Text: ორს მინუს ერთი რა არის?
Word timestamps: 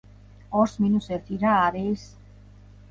ორს 0.61 0.73
მინუს 0.85 1.11
ერთი 1.19 1.39
რა 1.45 1.53
არის? 1.69 2.09